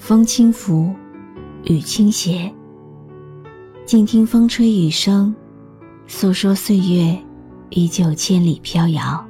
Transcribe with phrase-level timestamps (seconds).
[0.00, 0.90] 风轻拂，
[1.64, 2.50] 雨倾斜。
[3.84, 5.32] 静听风吹雨声，
[6.06, 7.16] 诉说岁月
[7.68, 9.22] 依旧千里飘摇。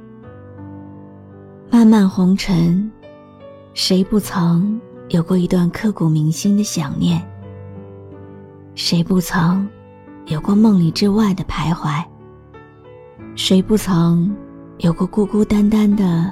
[1.69, 2.89] 漫漫红尘，
[3.73, 7.21] 谁不曾有过一段刻骨铭心的想念？
[8.73, 9.67] 谁不曾
[10.27, 12.01] 有过梦里之外的徘徊？
[13.35, 14.33] 谁不曾
[14.77, 16.31] 有过孤孤单单的？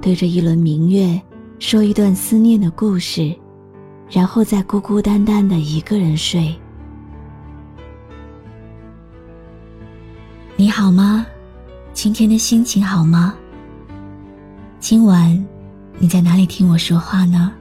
[0.00, 1.22] 对着一轮明月，
[1.60, 3.32] 说一段思念的故事，
[4.10, 6.52] 然后再孤孤单单的一个人睡。
[10.56, 11.24] 你好吗？
[11.92, 13.34] 今天的心情好吗？
[14.80, 15.46] 今晚
[15.98, 17.52] 你在哪里听我说话呢？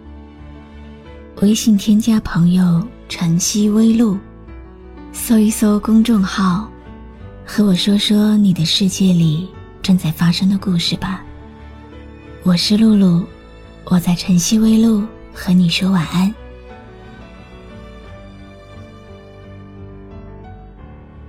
[1.42, 4.18] 微信添加朋友“晨曦微露”，
[5.14, 6.68] 搜一搜公众号，
[7.46, 9.48] 和我说说你的世界里
[9.84, 11.24] 正在发生的故事吧。
[12.44, 13.24] 我是露露，
[13.86, 15.04] 我在晨曦微露
[15.34, 16.34] 和你说晚安。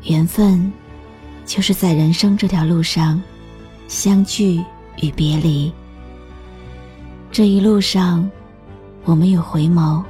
[0.05, 0.73] 缘分，
[1.45, 3.21] 就是在人生这条路上，
[3.87, 4.65] 相聚
[5.03, 5.71] 与别离。
[7.31, 8.29] 这一路上，
[9.05, 10.03] 我们有回眸，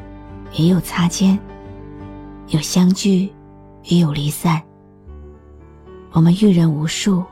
[0.53, 1.39] 也有擦肩，
[2.49, 3.31] 有相聚，
[3.85, 4.63] 也有离散。
[6.13, 7.25] 我们遇人无数，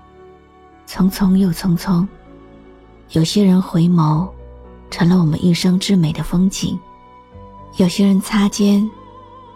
[0.86, 2.06] 匆匆又匆匆。
[3.12, 4.28] 有些人回眸，
[4.90, 6.76] 成了我们一生之美的风景；
[7.76, 8.88] 有些人擦肩，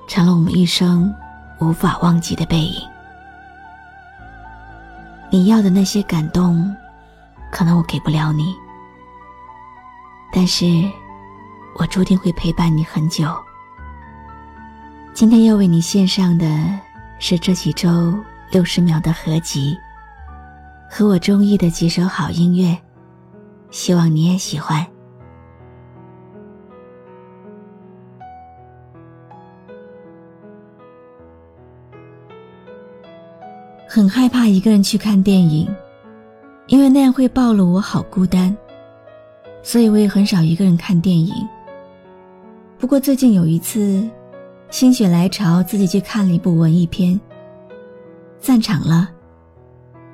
[0.07, 1.13] 成了我们一生
[1.61, 2.92] 无法忘记的背影。
[5.33, 6.71] 你要的那些感动，
[7.51, 8.55] 可能我给不了你，
[10.31, 10.67] 但是
[11.77, 13.35] 我注定会陪伴你很久。
[15.15, 16.47] 今天要为你献上的
[17.19, 18.15] 是这几周
[18.51, 19.75] 六十秒的合集，
[20.91, 22.79] 和我中意的几首好音乐。
[23.71, 24.87] 希望你也喜欢。
[33.95, 35.69] 很害怕一个人去看电影，
[36.67, 38.57] 因为那样会暴露我好孤单，
[39.63, 41.31] 所以我也很少一个人看电影。
[42.79, 44.03] 不过最近有一次，
[44.71, 47.21] 心血来潮，自己去看了一部文艺片，
[48.41, 49.11] 散场了，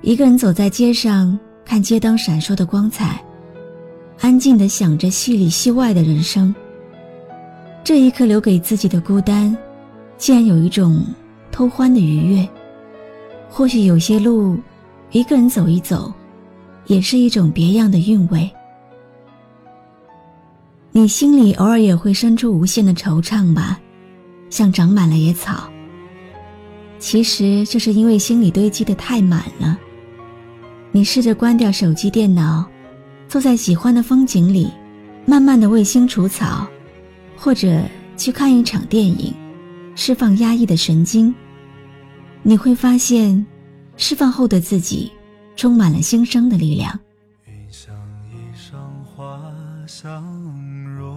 [0.01, 3.25] 一个人走在街上，看街灯闪烁的光彩。
[4.19, 6.53] 安静的想着戏里戏外的人生。
[7.85, 9.57] 这一刻留给自己的孤单，
[10.17, 11.01] 竟然有一种
[11.53, 12.49] 偷欢的愉悦。
[13.49, 14.59] 或许有些路，
[15.11, 16.13] 一个人走一走，
[16.87, 18.49] 也是一种别样的韵味。
[20.93, 23.79] 你心里偶尔也会生出无限的惆怅吧，
[24.51, 25.69] 像长满了野草。
[26.99, 29.79] 其实这是因为心里堆积的太满了。
[30.91, 32.67] 你试着关掉手机、电脑。
[33.29, 34.71] 坐在喜欢的风景里，
[35.27, 36.67] 慢慢的为心除草，
[37.37, 37.83] 或者
[38.17, 39.35] 去看一场电影，
[39.95, 41.35] 释放压抑的神经。
[42.49, 43.45] 你会发现，
[43.99, 45.13] 释放后的自己
[45.55, 46.99] 充满了新生的力量。
[47.45, 47.95] 云像
[48.25, 48.73] 衣裳
[49.05, 49.39] 花
[49.87, 50.25] 相
[50.97, 51.15] 融，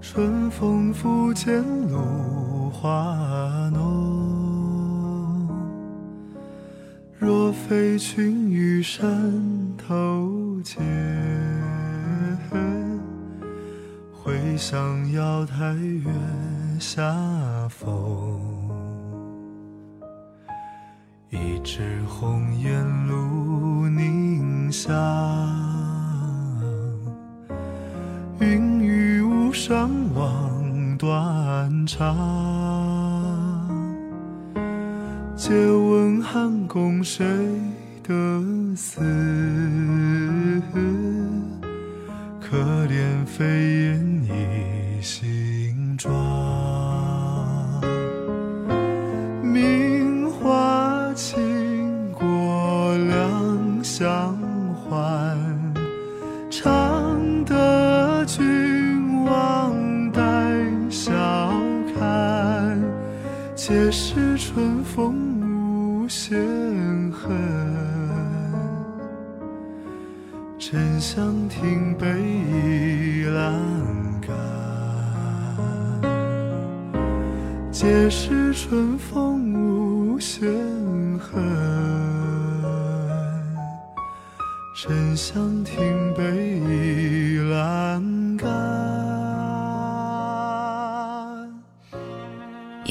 [0.00, 1.60] 春风拂槛
[1.90, 5.48] 露华浓。
[7.18, 9.12] 若非群玉山
[9.76, 10.80] 头见，
[14.12, 16.08] 会向瑶台月
[16.86, 17.02] 下
[17.70, 18.38] 风。
[21.30, 24.92] 一枝红艳露凝香，
[28.38, 32.14] 云雨巫山望断肠。
[35.34, 37.24] 借问汉宫谁
[63.66, 66.38] 皆是春风无限
[67.10, 67.34] 恨，
[70.58, 73.54] 沉香亭北倚栏
[74.20, 74.36] 杆，
[77.72, 80.46] 皆是春风无限
[81.18, 81.42] 恨。
[84.76, 86.83] 沉香亭北倚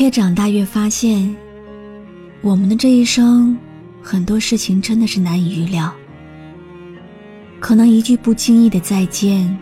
[0.03, 1.33] 越长大越发现，
[2.41, 3.57] 我们的这一生，
[4.01, 5.89] 很多事情真的是难以预料。
[7.61, 9.57] 可能一句不经意的再见，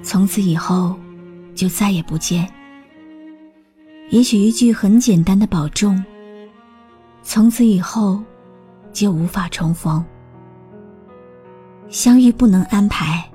[0.00, 0.94] 从此以后
[1.52, 2.46] 就再也不见；
[4.10, 6.00] 也许一句很简单的保重，
[7.24, 8.22] 从此以后
[8.92, 10.04] 就无法重逢。
[11.88, 13.28] 相遇不能安排，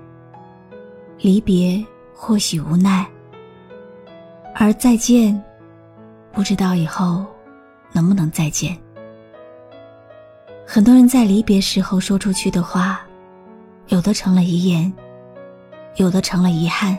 [1.20, 3.06] 离别或许无奈，
[4.56, 5.44] 而再见，
[6.38, 7.26] 不知道以后
[7.92, 8.78] 能不能再见。
[10.68, 13.02] 很多人在离别时候说出去的话。
[13.88, 14.94] 有的成了遗言，
[15.96, 16.96] 有的成了遗憾。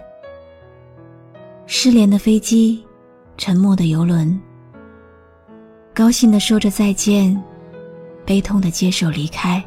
[1.66, 2.82] 失联的飞机，
[3.36, 4.40] 沉默的游轮，
[5.94, 7.40] 高兴的说着再见，
[8.24, 9.62] 悲痛的接受离开。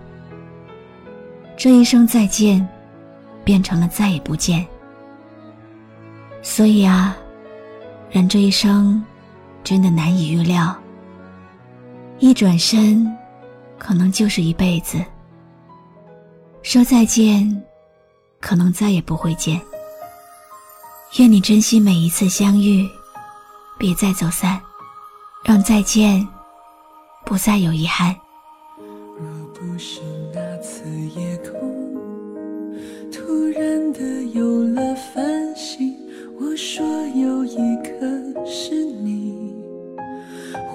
[1.56, 2.68] 这一声再见，
[3.44, 4.66] 变成了再也不见。
[6.42, 7.16] 所以啊，
[8.10, 9.02] 人这一生，
[9.64, 10.76] 真的难以预料。
[12.20, 13.06] 一转身，
[13.78, 15.04] 可能就是一辈子。
[16.62, 17.64] 说再见，
[18.40, 19.60] 可能再也不会见。
[21.18, 22.88] 愿你珍惜每一次相遇，
[23.78, 24.62] 别再走散，
[25.44, 26.28] 让再见
[27.26, 28.16] 不再有遗憾。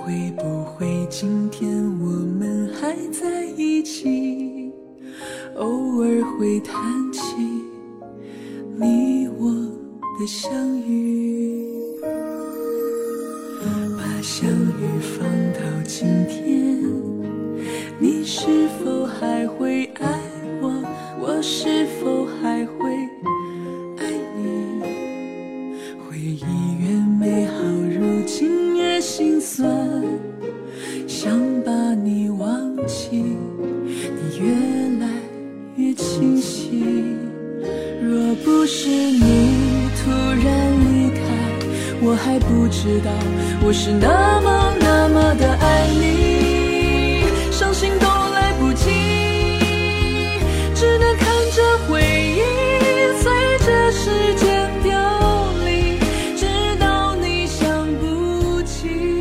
[0.07, 1.69] 会不会今天
[1.99, 4.71] 我们还在一起？
[5.57, 6.81] 偶尔会谈
[7.13, 7.21] 起
[8.79, 9.51] 你我
[10.17, 11.26] 的相遇，
[42.87, 43.11] 知道
[43.65, 48.85] 我是那么那么的爱你，伤心都来不及，
[50.73, 52.39] 只能看着回忆
[53.19, 55.99] 随着时间凋零，
[56.37, 56.47] 直
[56.79, 57.67] 到你想
[57.97, 59.21] 不起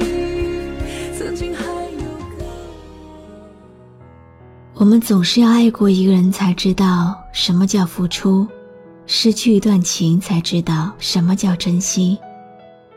[1.18, 2.06] 曾经还有
[2.38, 3.50] 个我。
[4.76, 8.46] 我们总是要爱过一个人，才知道什么叫付出；
[9.08, 12.16] 失去一段情，才知道什么叫珍惜；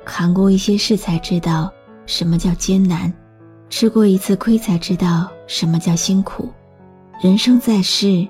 [0.09, 1.71] 扛过一些事，才知道
[2.07, 3.13] 什么叫艰难；
[3.69, 6.49] 吃过一次亏，才知道什么叫辛苦。
[7.21, 8.27] 人生在世，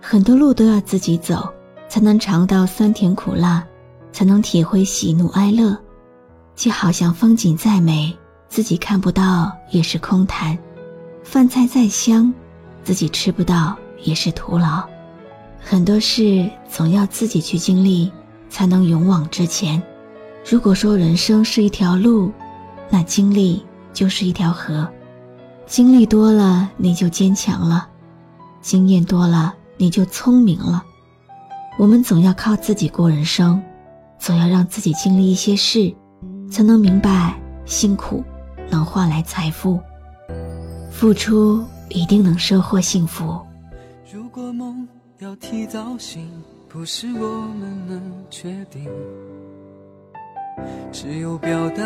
[0.00, 1.48] 很多路都要自己走，
[1.88, 3.66] 才能尝到酸甜苦辣，
[4.12, 5.76] 才能体会喜怒哀乐。
[6.54, 8.14] 就好像风景再美，
[8.48, 10.54] 自己看不到也是空谈；
[11.24, 12.32] 饭菜再香。
[12.84, 14.82] 自己吃不到也是徒劳，
[15.60, 18.12] 很多事总要自己去经历，
[18.50, 19.80] 才能勇往直前。
[20.44, 22.32] 如果说人生是一条路，
[22.90, 24.88] 那经历就是一条河。
[25.66, 27.86] 经历多了，你就坚强了；
[28.60, 30.82] 经验多了，你就聪明了。
[31.78, 33.62] 我们总要靠自己过人生，
[34.18, 35.94] 总要让自己经历一些事，
[36.50, 37.34] 才能明白
[37.64, 38.22] 辛苦
[38.68, 39.80] 能换来财富，
[40.90, 41.64] 付出。
[41.94, 43.38] 一定能收获幸福。
[44.10, 46.26] 如果梦要提早醒，
[46.66, 48.88] 不是我们能决定，
[50.90, 51.82] 只有表达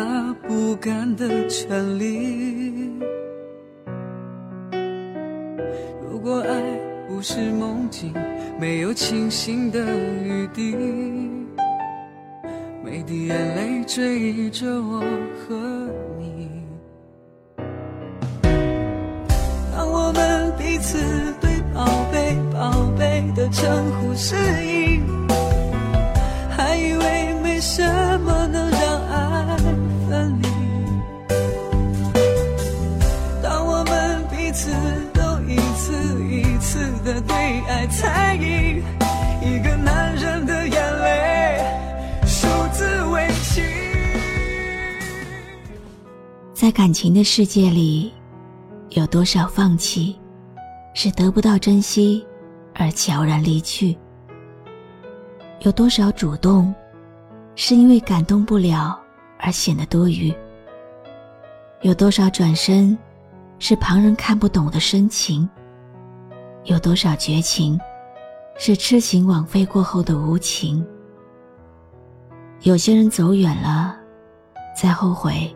[0.47, 2.91] 不甘的权利。
[6.01, 6.61] 如果爱
[7.07, 8.13] 不是梦境，
[8.59, 9.79] 没有清醒的
[10.23, 10.75] 余地，
[12.83, 14.99] 每滴眼泪追着我
[15.37, 15.55] 和
[16.19, 16.49] 你。
[19.73, 20.97] 当我们彼此
[21.39, 25.01] 对宝贝宝贝的称呼适应，
[26.49, 27.83] 还以为没什
[28.21, 28.33] 么
[37.27, 38.81] 次的对爱猜疑，
[39.41, 41.61] 一个男人的眼泪
[42.25, 43.63] 数字为情。
[46.53, 48.13] 在感情的世界里，
[48.89, 50.17] 有多少放弃？
[50.93, 52.25] 是得不到珍惜，
[52.73, 53.95] 而悄然离去。
[55.61, 56.73] 有多少主动，
[57.55, 58.99] 是因为感动不了
[59.39, 60.33] 而显得多余？
[61.81, 62.97] 有多少转身，
[63.59, 65.47] 是旁人看不懂的深情？
[66.67, 67.79] 有多少绝情，
[68.57, 70.85] 是痴情枉费过后的无情？
[72.63, 73.95] 有些人走远了，
[74.75, 75.49] 再后悔，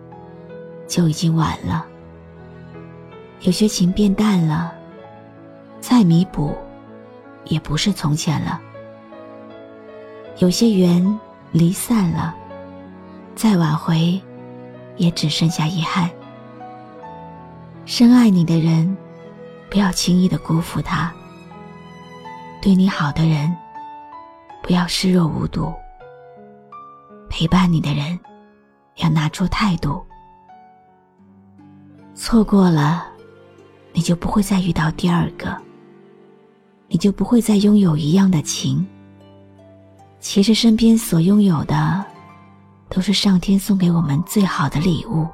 [0.88, 1.86] 就已经晚了。
[3.42, 4.72] 有些情变淡了，
[5.82, 6.56] 再弥补，
[7.44, 8.62] 也不是从前了。
[10.38, 11.20] 有些缘
[11.52, 12.34] 离散了，
[13.36, 14.18] 再挽回，
[14.96, 16.10] 也只剩下遗憾。
[17.86, 18.96] 深爱你的人，
[19.72, 21.10] 不要轻易的辜负他；
[22.62, 23.56] 对你好的人，
[24.62, 25.74] 不要视若无睹。
[27.30, 28.20] 陪伴你的人，
[28.98, 30.06] 要拿出态度。
[32.14, 33.06] 错过了，
[33.94, 35.58] 你就不会再遇到第二个，
[36.90, 38.86] 你就不会再拥有一样的情。
[40.20, 42.04] 其实身边所拥有的，
[42.90, 45.26] 都是上天送给我们最好的礼物。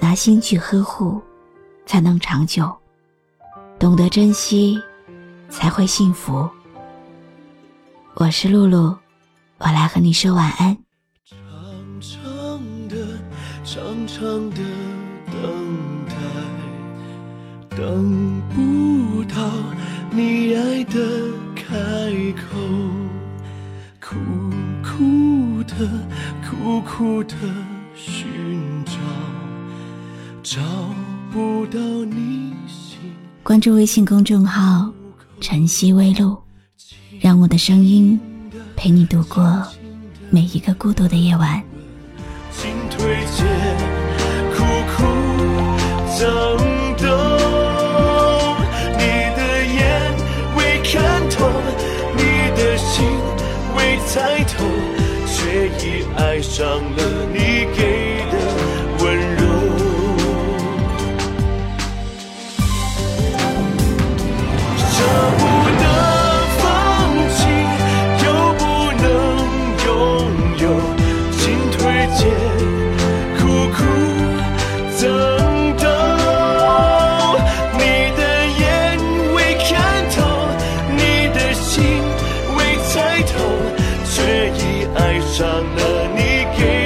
[0.00, 1.20] 拿心去呵护，
[1.84, 2.64] 才能长久；
[3.78, 4.76] 懂得珍惜，
[5.48, 6.50] 才会幸福。
[8.14, 8.96] 我是露露。
[9.58, 10.76] 我来和你说晚安。
[11.24, 11.38] 长
[12.00, 12.18] 长
[12.88, 12.96] 的、
[13.64, 14.56] 长长的
[15.26, 15.34] 等
[16.08, 19.36] 待，等不到
[20.10, 20.98] 你爱的
[21.54, 21.64] 开
[22.34, 22.58] 口，
[24.00, 24.16] 苦
[24.82, 25.88] 苦的、
[26.50, 27.36] 苦苦的
[33.48, 34.92] 关注微信公众号
[35.40, 36.36] “晨曦微露”，
[37.18, 38.20] 让我的声音。
[38.76, 39.66] 陪你度过
[40.28, 41.58] 每一个孤独的夜晚。
[42.52, 43.46] 进退间，
[44.54, 45.02] 苦苦
[46.20, 46.58] 等
[46.98, 47.06] 待，
[48.98, 49.78] 你的眼
[50.54, 51.00] 未看
[51.30, 51.48] 透，
[52.18, 52.20] 你
[52.54, 53.02] 的心
[53.74, 54.62] 未猜透，
[55.26, 57.24] 却已爱上了
[84.94, 86.77] 爱上了你给